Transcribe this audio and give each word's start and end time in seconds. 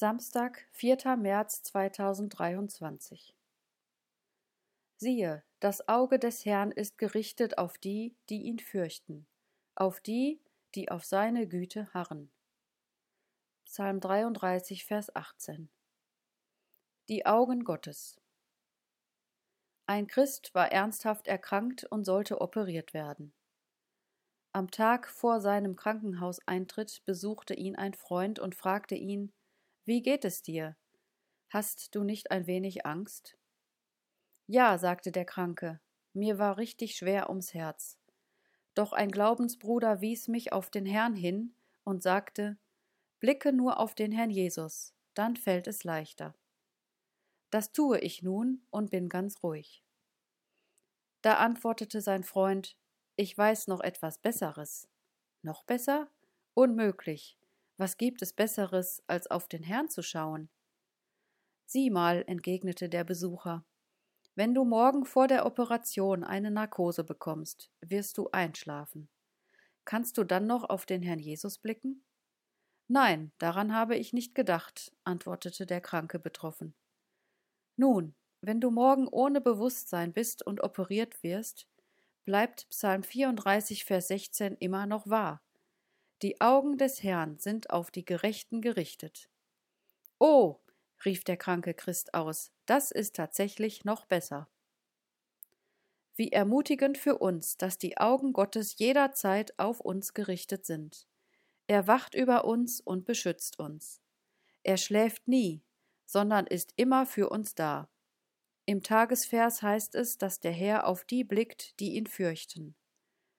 Samstag, 0.00 0.66
4. 0.70 1.18
März 1.18 1.62
2023 1.62 3.36
Siehe, 4.96 5.44
das 5.58 5.88
Auge 5.88 6.18
des 6.18 6.46
Herrn 6.46 6.72
ist 6.72 6.96
gerichtet 6.96 7.58
auf 7.58 7.76
die, 7.76 8.16
die 8.30 8.44
ihn 8.44 8.60
fürchten, 8.60 9.26
auf 9.74 10.00
die, 10.00 10.40
die 10.74 10.90
auf 10.90 11.04
seine 11.04 11.46
Güte 11.46 11.92
harren. 11.92 12.32
Psalm 13.66 14.00
33, 14.00 14.86
Vers 14.86 15.14
18 15.14 15.68
Die 17.10 17.26
Augen 17.26 17.64
Gottes 17.64 18.18
Ein 19.84 20.06
Christ 20.06 20.54
war 20.54 20.72
ernsthaft 20.72 21.28
erkrankt 21.28 21.84
und 21.84 22.04
sollte 22.04 22.40
operiert 22.40 22.94
werden. 22.94 23.34
Am 24.54 24.70
Tag 24.70 25.10
vor 25.10 25.42
seinem 25.42 25.76
Krankenhauseintritt 25.76 27.02
besuchte 27.04 27.52
ihn 27.52 27.76
ein 27.76 27.92
Freund 27.92 28.38
und 28.38 28.54
fragte 28.54 28.94
ihn, 28.94 29.30
wie 29.90 30.02
geht 30.02 30.24
es 30.24 30.40
dir? 30.40 30.76
Hast 31.48 31.96
du 31.96 32.04
nicht 32.04 32.30
ein 32.30 32.46
wenig 32.46 32.86
Angst? 32.86 33.36
Ja, 34.46 34.78
sagte 34.78 35.10
der 35.10 35.24
Kranke, 35.24 35.80
mir 36.12 36.38
war 36.38 36.58
richtig 36.58 36.94
schwer 36.94 37.28
ums 37.28 37.54
Herz. 37.54 37.98
Doch 38.76 38.92
ein 38.92 39.10
Glaubensbruder 39.10 40.00
wies 40.00 40.28
mich 40.28 40.52
auf 40.52 40.70
den 40.70 40.86
Herrn 40.86 41.16
hin 41.16 41.56
und 41.82 42.04
sagte, 42.04 42.56
Blicke 43.18 43.52
nur 43.52 43.80
auf 43.80 43.96
den 43.96 44.12
Herrn 44.12 44.30
Jesus, 44.30 44.94
dann 45.14 45.34
fällt 45.34 45.66
es 45.66 45.82
leichter. 45.82 46.36
Das 47.50 47.72
tue 47.72 47.98
ich 47.98 48.22
nun 48.22 48.64
und 48.70 48.92
bin 48.92 49.08
ganz 49.08 49.42
ruhig. 49.42 49.82
Da 51.20 51.38
antwortete 51.38 52.00
sein 52.00 52.22
Freund, 52.22 52.76
ich 53.16 53.36
weiß 53.36 53.66
noch 53.66 53.80
etwas 53.80 54.18
Besseres. 54.18 54.88
Noch 55.42 55.64
besser? 55.64 56.08
Unmöglich. 56.54 57.39
Was 57.80 57.96
gibt 57.96 58.20
es 58.20 58.34
Besseres, 58.34 59.02
als 59.06 59.30
auf 59.30 59.48
den 59.48 59.62
Herrn 59.62 59.88
zu 59.88 60.02
schauen? 60.02 60.50
Sieh 61.64 61.88
mal, 61.88 62.22
entgegnete 62.26 62.90
der 62.90 63.04
Besucher, 63.04 63.64
wenn 64.34 64.52
du 64.52 64.66
morgen 64.66 65.06
vor 65.06 65.28
der 65.28 65.46
Operation 65.46 66.22
eine 66.22 66.50
Narkose 66.50 67.04
bekommst, 67.04 67.70
wirst 67.80 68.18
du 68.18 68.28
einschlafen. 68.32 69.08
Kannst 69.86 70.18
du 70.18 70.24
dann 70.24 70.46
noch 70.46 70.68
auf 70.68 70.84
den 70.84 71.00
Herrn 71.00 71.20
Jesus 71.20 71.56
blicken? 71.56 72.04
Nein, 72.86 73.32
daran 73.38 73.74
habe 73.74 73.96
ich 73.96 74.12
nicht 74.12 74.34
gedacht, 74.34 74.92
antwortete 75.04 75.64
der 75.64 75.80
Kranke 75.80 76.18
betroffen. 76.18 76.74
Nun, 77.76 78.14
wenn 78.42 78.60
du 78.60 78.70
morgen 78.70 79.08
ohne 79.08 79.40
Bewusstsein 79.40 80.12
bist 80.12 80.46
und 80.46 80.62
operiert 80.62 81.22
wirst, 81.22 81.66
bleibt 82.26 82.68
Psalm 82.68 83.02
34, 83.02 83.86
Vers 83.86 84.08
16 84.08 84.58
immer 84.58 84.84
noch 84.84 85.08
wahr. 85.08 85.42
Die 86.22 86.40
Augen 86.42 86.76
des 86.76 87.02
Herrn 87.02 87.38
sind 87.38 87.70
auf 87.70 87.90
die 87.90 88.04
Gerechten 88.04 88.60
gerichtet. 88.60 89.30
Oh, 90.18 90.58
rief 91.06 91.24
der 91.24 91.38
kranke 91.38 91.72
Christ 91.72 92.12
aus, 92.12 92.52
das 92.66 92.90
ist 92.90 93.16
tatsächlich 93.16 93.86
noch 93.86 94.04
besser. 94.04 94.48
Wie 96.16 96.30
ermutigend 96.30 96.98
für 96.98 97.16
uns, 97.16 97.56
dass 97.56 97.78
die 97.78 97.96
Augen 97.96 98.34
Gottes 98.34 98.78
jederzeit 98.78 99.58
auf 99.58 99.80
uns 99.80 100.12
gerichtet 100.12 100.66
sind. 100.66 101.06
Er 101.66 101.86
wacht 101.86 102.14
über 102.14 102.44
uns 102.44 102.82
und 102.82 103.06
beschützt 103.06 103.58
uns. 103.58 104.02
Er 104.62 104.76
schläft 104.76 105.26
nie, 105.26 105.62
sondern 106.04 106.46
ist 106.46 106.74
immer 106.76 107.06
für 107.06 107.30
uns 107.30 107.54
da. 107.54 107.88
Im 108.66 108.82
Tagesvers 108.82 109.62
heißt 109.62 109.94
es, 109.94 110.18
dass 110.18 110.38
der 110.40 110.52
Herr 110.52 110.86
auf 110.86 111.04
die 111.04 111.24
blickt, 111.24 111.80
die 111.80 111.94
ihn 111.94 112.06
fürchten. 112.06 112.74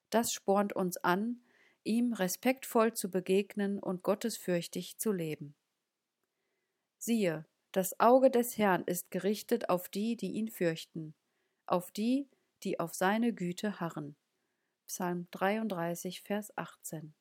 Das 0.10 0.34
spornt 0.34 0.74
uns 0.74 0.98
an, 0.98 1.44
ihm 1.84 2.14
respektvoll 2.14 2.94
zu 2.94 3.10
begegnen 3.10 3.80
und 3.80 4.04
gottesfürchtig 4.04 4.98
zu 4.98 5.12
leben. 5.12 5.56
Siehe, 6.98 7.46
das 7.72 8.00
Auge 8.00 8.30
des 8.30 8.58
Herrn 8.58 8.84
ist 8.84 9.12
gerichtet 9.12 9.70
auf 9.70 9.90
die, 9.90 10.18
die 10.18 10.34
ihn 10.34 10.50
fürchten, 10.50 11.16
auf 11.66 11.92
die, 11.92 12.30
die 12.64 12.80
auf 12.80 12.94
seine 12.94 13.34
Güte 13.34 13.80
harren. 13.80 14.16
Psalm 14.88 15.28
33, 15.32 16.22
Vers 16.22 16.56
18. 16.58 17.16